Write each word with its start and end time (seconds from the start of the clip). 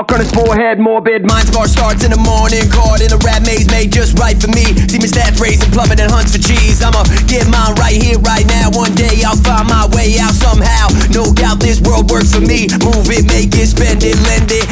Mark 0.00 0.12
on 0.12 0.20
his 0.20 0.32
forehead, 0.32 0.80
morbid. 0.80 1.28
Mind 1.28 1.48
spark 1.48 1.68
starts 1.68 2.04
in 2.04 2.10
the 2.10 2.16
morning, 2.16 2.64
caught 2.72 3.04
in 3.04 3.12
a 3.12 3.20
rat 3.20 3.44
maze 3.44 3.68
made 3.68 3.92
just 3.92 4.16
right 4.16 4.32
for 4.40 4.48
me. 4.48 4.64
See 4.88 4.96
me 4.96 5.04
stats 5.04 5.36
raising, 5.36 5.68
plummet 5.76 6.00
and 6.00 6.08
hunts 6.08 6.32
for 6.32 6.40
cheese. 6.40 6.80
I'ma 6.80 7.04
get 7.28 7.44
mine 7.52 7.76
right 7.76 7.92
here, 7.92 8.16
right 8.24 8.48
now. 8.48 8.72
One 8.72 8.96
day 8.96 9.20
I'll 9.20 9.36
find 9.36 9.68
my 9.68 9.84
way 9.92 10.16
out 10.16 10.32
somehow. 10.32 10.88
No 11.12 11.28
doubt 11.36 11.60
this 11.60 11.84
world 11.84 12.08
works 12.08 12.32
for 12.32 12.40
me. 12.40 12.64
Move 12.80 13.12
it, 13.12 13.28
make 13.28 13.52
it, 13.52 13.68
spend 13.68 14.00
it, 14.00 14.16
lend 14.24 14.48
it, 14.48 14.64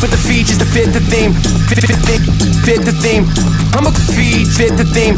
with 0.00 0.10
the 0.10 0.16
features 0.16 0.56
to 0.58 0.64
fit 0.64 0.92
the 0.92 1.00
theme. 1.00 1.32
Fit, 1.68 1.80
fit, 1.84 1.96
fit, 2.08 2.22
fit 2.64 2.80
the 2.84 2.92
theme. 3.04 3.28
I'm 3.76 3.86
a 3.86 3.92
feed, 4.16 4.48
fit 4.48 4.76
the 4.76 4.84
theme. 4.84 5.16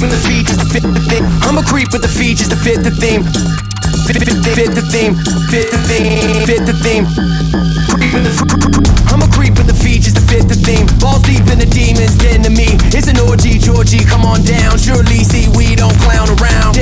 With 0.00 0.10
the 0.10 0.20
features 0.24 0.56
to 0.56 0.64
fit 0.64 0.82
the 0.82 1.00
theme. 1.08 1.24
I'm 1.44 1.58
a 1.58 1.62
creep 1.62 1.92
with 1.92 2.02
the 2.02 2.08
features 2.08 2.48
to 2.48 2.56
fit 2.56 2.82
the 2.82 2.90
theme. 2.90 3.24
Fit, 4.08 4.16
fit, 4.16 4.32
fit, 4.32 4.54
fit 4.56 4.70
the 4.72 4.84
theme. 4.88 5.14
Fit 5.52 5.68
the 5.68 5.80
theme. 5.88 6.46
Fit 6.48 6.62
the 6.64 6.76
theme. 6.80 7.04
Creep 8.00 8.16
I'm 9.12 9.22
a 9.22 9.28
creep 9.30 9.54
with 9.60 9.68
the 9.68 9.76
features 9.76 10.14
to 10.14 10.22
fit 10.24 10.48
the 10.48 10.56
theme. 10.56 10.86
Balls 10.98 11.22
deep 11.22 11.44
in 11.52 11.58
the 11.60 11.68
demons, 11.68 12.16
den 12.16 12.42
to 12.42 12.50
me. 12.50 12.74
It's 12.90 13.06
an 13.06 13.20
orgy, 13.28 13.58
Georgie, 13.58 14.04
come 14.04 14.24
on 14.24 14.42
down. 14.42 14.78
Surely 14.78 15.22
see 15.22 15.46
we 15.54 15.76
don't 15.76 15.94
clown 16.00 16.26
around. 16.40 16.74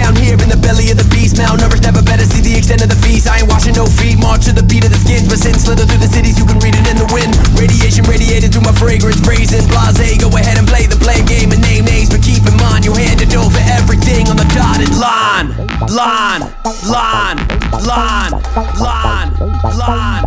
Belly 0.72 0.88
of 0.88 0.96
the 0.96 1.04
beast, 1.12 1.36
malnourished, 1.36 1.84
never 1.84 2.00
better 2.00 2.24
see 2.24 2.40
the 2.40 2.56
extent 2.56 2.80
of 2.80 2.88
the 2.88 2.96
feast. 3.04 3.28
I 3.28 3.44
ain't 3.44 3.48
washing 3.52 3.76
no 3.76 3.84
feet, 3.84 4.16
march 4.16 4.48
to 4.48 4.56
the 4.56 4.64
beat 4.64 4.88
of 4.88 4.90
the 4.90 4.96
skins. 4.96 5.28
But 5.28 5.44
sin 5.44 5.52
slither 5.52 5.84
through 5.84 6.00
the 6.00 6.08
cities, 6.08 6.40
you 6.40 6.48
can 6.48 6.56
read 6.64 6.72
it 6.72 6.88
in 6.88 6.96
the 6.96 7.04
wind. 7.12 7.36
Radiation 7.60 8.08
radiated 8.08 8.56
through 8.56 8.64
my 8.64 8.72
fragrance, 8.72 9.20
brazen, 9.20 9.68
blase. 9.68 10.16
Go 10.16 10.32
ahead 10.32 10.56
and 10.56 10.64
play 10.64 10.88
the 10.88 10.96
blame 10.96 11.28
game 11.28 11.52
and 11.52 11.60
name 11.60 11.84
names, 11.84 12.08
but 12.08 12.24
keep 12.24 12.40
in 12.48 12.56
mind 12.56 12.88
you 12.88 12.96
handed 12.96 13.36
over 13.36 13.60
everything 13.76 14.32
on 14.32 14.40
the 14.40 14.48
dotted 14.56 14.96
line. 14.96 15.52
Line, 15.92 16.48
line, 16.88 17.36
line, 17.84 18.32
line, 18.80 19.28
line, 19.36 19.36
line, 19.76 20.24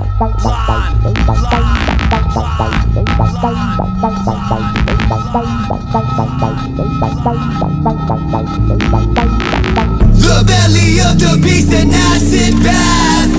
The 9.75 9.94
belly 10.45 11.01
of 11.01 11.17
the 11.17 11.37
beast, 11.41 11.73
an 11.73 11.91
acid 11.91 12.55
bath. 12.63 13.29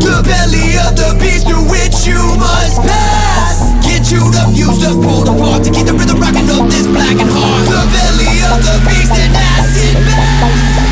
The 0.00 0.16
belly 0.24 0.80
of 0.80 0.96
the 0.96 1.16
beast 1.20 1.46
through 1.46 1.68
which 1.68 2.08
you 2.08 2.20
must 2.40 2.80
pass. 2.82 3.60
Get 3.84 4.10
you 4.10 4.20
the 4.32 4.50
fuse, 4.56 4.80
the 4.80 4.96
pulled 4.96 5.28
apart 5.28 5.64
to 5.64 5.70
keep 5.70 5.86
the 5.86 5.94
rhythm 5.94 6.18
rocking 6.18 6.48
up 6.50 6.68
this 6.68 6.86
black 6.86 7.16
and 7.20 7.30
hard. 7.30 7.66
The 7.68 7.82
belly 7.92 8.34
of 8.50 8.58
the 8.64 8.76
beast, 8.88 9.12
an 9.12 9.32
acid 9.36 9.94
bath. 10.08 10.89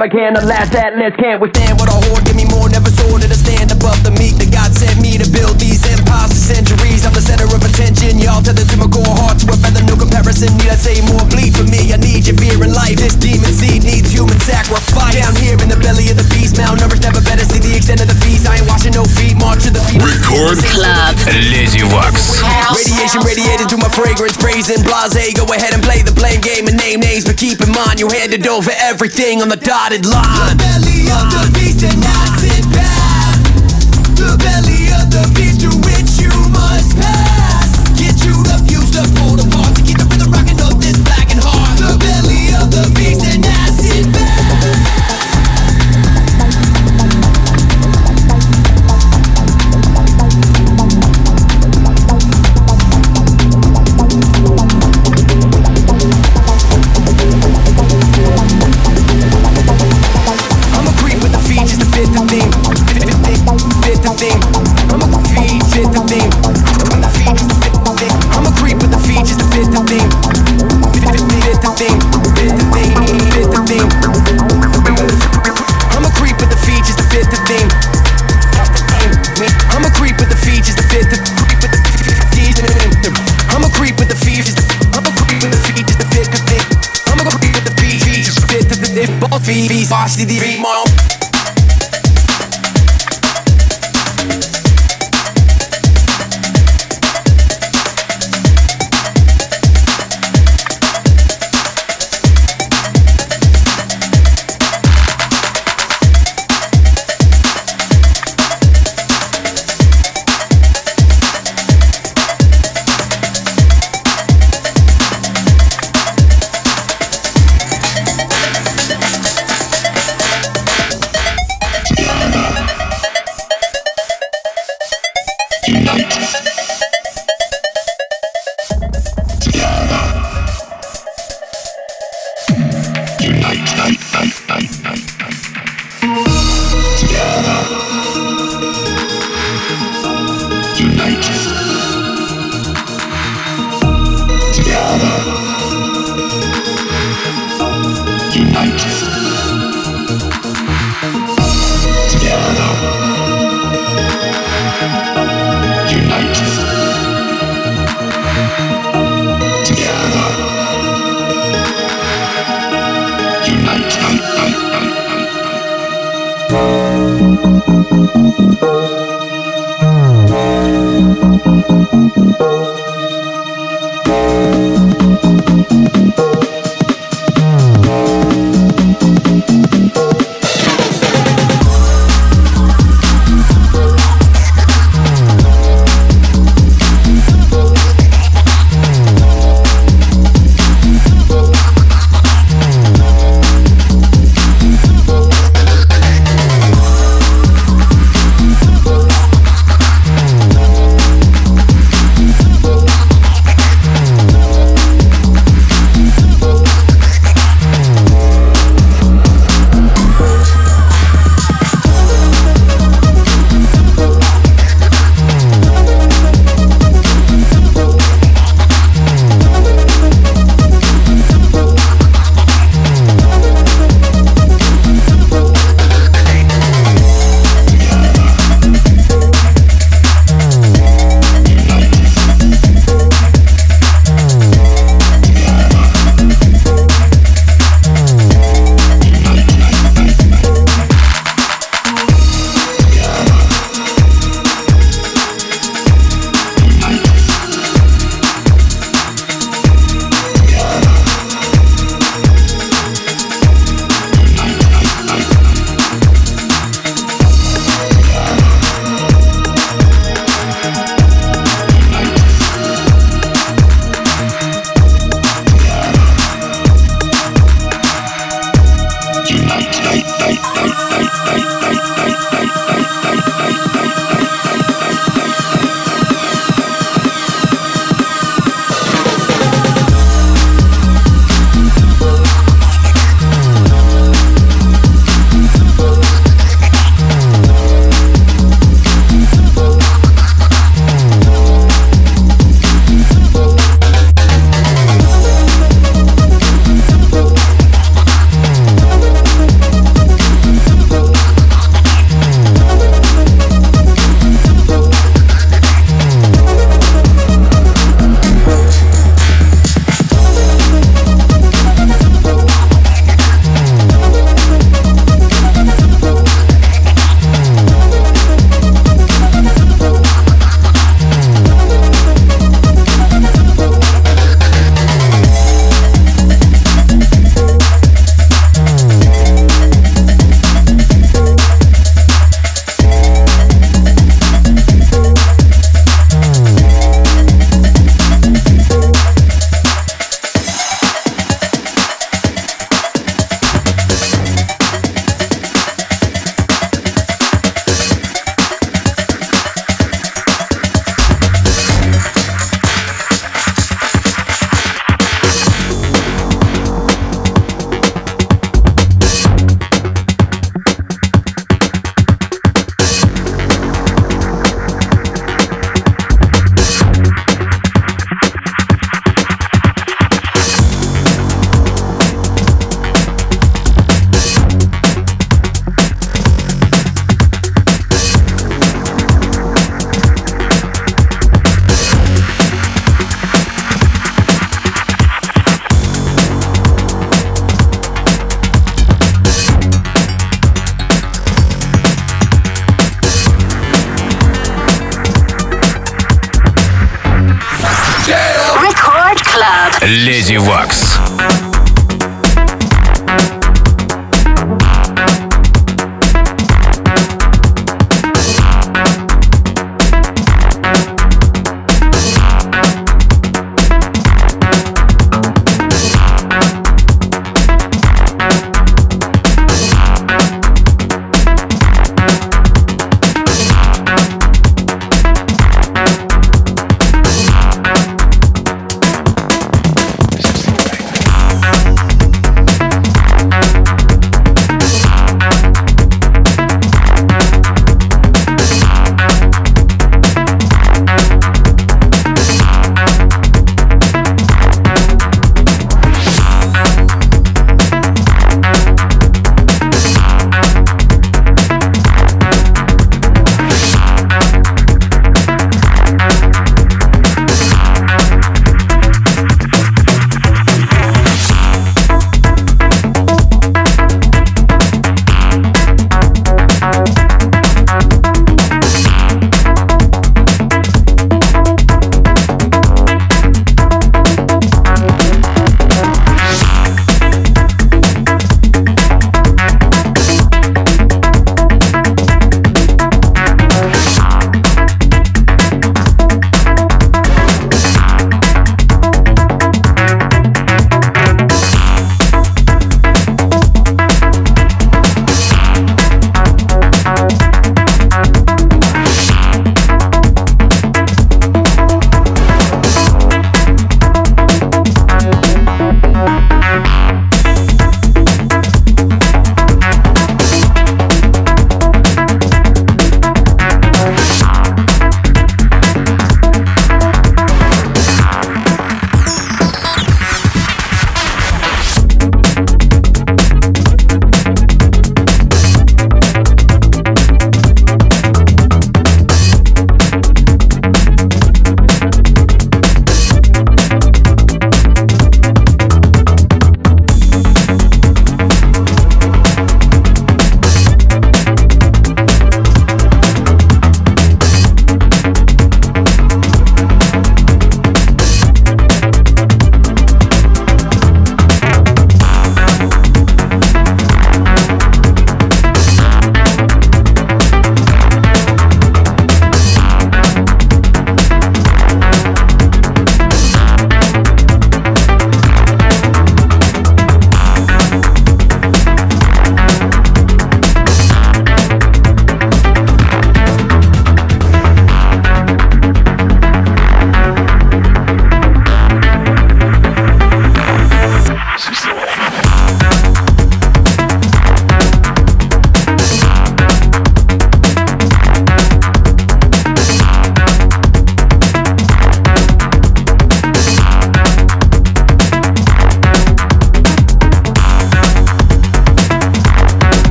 What 0.00 0.08
I 0.08 0.16
can. 0.16 0.32
The 0.32 0.46
last 0.48 0.72
atlas 0.72 1.12
can't 1.20 1.40
withstand 1.40 1.76
what 1.76 1.92
I 1.92 1.96
hoard. 2.08 2.24
Give 2.24 2.36
me 2.36 2.48
more, 2.48 2.68
never 2.72 2.88
sorted 2.88 3.28
to 3.28 3.36
stand 3.36 3.68
above 3.68 4.00
the 4.00 4.10
meek 4.16 4.40
that 4.40 4.48
God 4.48 4.72
sent 4.72 4.96
me 4.96 5.20
to 5.20 5.28
build 5.28 5.60
these 5.60 5.84
empires 5.92 6.32
for 6.32 6.40
centuries. 6.40 7.04
I'm 7.04 7.12
the 7.12 7.20
center 7.20 7.44
of 7.44 7.60
attention. 7.60 8.16
Y'all 8.16 8.40
tethered 8.40 8.64
to 8.72 8.76
my 8.80 8.88
core 8.88 9.04
heart 9.20 9.36
to 9.44 9.52
a 9.52 9.56
feather, 9.60 9.84
no 9.84 10.00
comparison. 10.00 10.56
Need 10.56 10.72
I 10.72 10.80
say 10.80 11.04
more? 11.04 11.20
Bleed 11.28 11.52
for 11.52 11.68
me. 11.68 11.92
I 11.92 12.00
need 12.00 12.24
your 12.24 12.36
fear 12.40 12.56
in 12.64 12.72
life. 12.72 12.96
This 12.96 13.12
demon 13.12 13.39
Radiated 23.18 23.68
through 23.68 23.82
my 23.82 23.88
fragrance, 23.88 24.36
brazen, 24.36 24.84
blase. 24.84 25.34
Go 25.34 25.44
ahead 25.52 25.74
and 25.74 25.82
play 25.82 26.02
the 26.02 26.12
blame 26.12 26.40
game 26.40 26.68
and 26.68 26.76
name 26.76 27.00
names, 27.00 27.24
but 27.24 27.36
keep 27.36 27.60
in 27.60 27.72
mind 27.72 27.98
you 27.98 28.08
handed 28.08 28.46
over 28.46 28.70
everything 28.78 29.42
on 29.42 29.48
the 29.48 29.56
dotted 29.56 30.06
line. 30.06 30.22
The 30.22 30.62
belly 30.62 31.10
of 31.10 31.26
the 31.26 31.50
beast 31.58 31.82
and 31.82 31.98
acid 32.04 32.29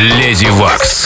Леди 0.00 0.48
Вакс. 0.48 0.99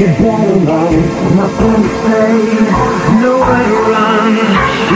is 0.00 0.16
better 0.16 0.56
now. 0.64 0.90
Nothing 1.36 1.82
to 1.84 1.92
say, 2.08 2.32
nowhere 3.20 3.64
to 3.68 3.78
run. 3.92 4.32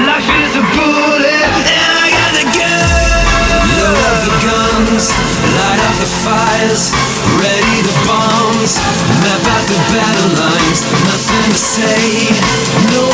Life 0.08 0.30
is 0.40 0.52
a 0.56 0.64
bullet, 0.72 1.44
and 1.68 1.92
I 1.92 2.08
got 2.08 2.32
the 2.32 2.46
gun. 2.56 3.20
Load 3.76 4.00
up 4.00 4.20
the 4.24 4.34
guns, 4.48 5.04
light 5.60 5.80
up 5.84 5.96
the 6.00 6.08
fires, 6.24 6.82
ready 7.36 7.76
the 7.84 7.96
bombs, 8.08 8.80
map 9.20 9.44
out 9.44 9.64
the 9.68 9.78
battle 9.92 10.30
lines. 10.40 10.80
Nothing 11.04 11.52
to 11.52 11.58
say, 11.58 12.32
nowhere. 12.88 13.13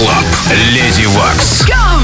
Клаб. 0.00 0.24
Леди 0.72 1.04
Вакс. 1.04 1.66
Go! 1.66 1.99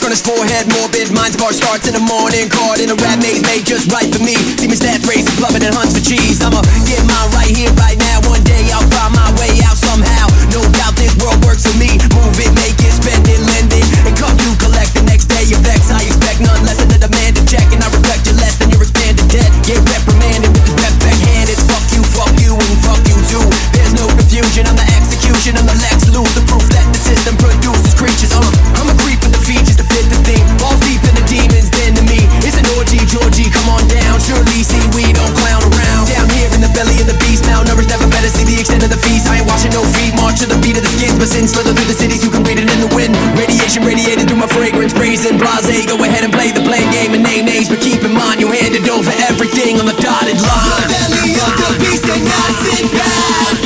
on 0.00 0.08
his 0.08 0.24
forehead, 0.24 0.64
morbid 0.72 1.12
mind 1.12 1.36
Bar 1.36 1.52
starts 1.52 1.84
in 1.84 1.92
the 1.92 2.00
morning. 2.00 2.48
Caught 2.48 2.80
in 2.80 2.88
a 2.88 2.96
rat 2.96 3.20
maze 3.20 3.44
made 3.44 3.68
just 3.68 3.92
right 3.92 4.08
for 4.08 4.24
me. 4.24 4.32
Demons 4.56 4.80
that 4.80 5.04
race, 5.04 5.28
raise 5.36 5.60
and 5.60 5.76
hunts 5.76 5.92
for 5.92 6.00
cheese. 6.00 6.40
I'ma 6.40 6.64
get 6.88 7.04
mine 7.04 7.28
right 7.36 7.52
here, 7.52 7.68
right 7.76 8.00
now. 8.00 8.24
One 8.24 8.40
day 8.40 8.72
I'll 8.72 8.88
find 8.88 9.12
my 9.12 9.28
way 9.36 9.52
out 9.68 9.76
somehow. 9.76 10.32
No 10.48 10.64
doubt 10.80 10.96
this 10.96 11.12
world 11.20 11.36
works 11.44 11.68
for 11.68 11.76
me. 11.76 12.00
Move 12.16 12.32
it, 12.40 12.48
make 12.56 12.80
it, 12.80 12.94
spend 12.96 13.20
it, 13.28 13.36
lend 13.52 13.68
it, 13.68 13.84
and 14.08 14.16
come 14.16 14.32
you 14.40 14.56
collect 14.56 14.96
the 14.96 15.04
next 15.04 15.28
day. 15.28 15.44
Effects 15.44 15.92
I 15.92 16.00
expect 16.08 16.40
none 16.40 16.64
less 16.64 16.80
than 16.80 16.88
the 16.88 16.96
demand 16.96 17.36
to 17.36 17.44
check, 17.44 17.68
and 17.68 17.84
I 17.84 17.92
reflect 17.92 18.24
you 18.24 18.34
less 18.40 18.56
than 18.56 18.72
your 18.72 18.80
expanded 18.80 19.28
debt. 19.28 19.52
Get 19.68 19.76
reprimanded 19.84 20.56
with 20.56 20.64
the 20.72 20.74
rep 20.80 20.96
back 21.04 21.20
hand. 21.20 21.52
It's 21.52 21.60
fuck 21.68 21.84
you, 21.92 22.00
fuck 22.16 22.32
you, 22.40 22.56
and 22.56 22.76
fuck 22.80 23.02
you 23.04 23.18
too. 23.28 23.44
There's 23.76 23.92
no 23.92 24.08
confusion. 24.08 24.64
I'm 24.72 24.78
the 24.78 24.88
execution. 24.96 25.60
I'm 25.60 25.68
the 25.68 25.76
Lex 25.84 26.08
Luthor, 26.08 26.44
proof 26.48 26.64
that 26.72 26.88
the 26.88 27.00
system. 27.02 27.51
extent 38.62 38.86
of 38.86 38.94
the 38.94 39.02
feast, 39.02 39.26
I 39.26 39.42
ain't 39.42 39.48
washing 39.50 39.74
no 39.74 39.82
feet. 39.98 40.14
March 40.14 40.38
to 40.38 40.46
the 40.46 40.54
beat 40.62 40.78
of 40.78 40.86
the 40.86 40.92
skins, 40.94 41.18
but 41.18 41.26
sin 41.26 41.50
slither 41.50 41.74
through 41.74 41.90
the 41.90 41.98
cities. 41.98 42.22
You 42.22 42.30
can 42.30 42.46
read 42.46 42.62
it 42.62 42.70
in 42.70 42.78
the 42.78 42.90
wind. 42.94 43.18
Radiation 43.34 43.82
radiating 43.82 44.30
through 44.30 44.38
my 44.38 44.46
fragrance, 44.46 44.94
brazen 44.94 45.36
blase. 45.36 45.84
Go 45.90 45.98
ahead 45.98 46.22
and 46.22 46.32
play 46.32 46.54
the 46.54 46.62
blame 46.62 46.86
game 46.94 47.12
and 47.12 47.26
name 47.26 47.44
names, 47.44 47.68
but 47.68 47.82
keep 47.82 48.06
in 48.06 48.14
mind 48.14 48.38
you 48.38 48.46
handed 48.54 48.86
over 48.88 49.10
everything 49.26 49.82
on 49.82 49.86
the 49.90 49.98
dotted 49.98 50.38
line. 50.38 50.86
The 50.86 50.94
belly 50.94 51.34
of 51.42 51.52
the 51.58 51.70
beast 51.82 52.06
and 52.06 52.22
I 52.22 52.46
sit 52.62 52.86
back. 52.94 53.61